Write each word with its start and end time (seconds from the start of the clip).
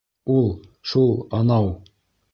Ул, 0.35 0.47
шул, 0.93 1.13
анау 1.41 1.71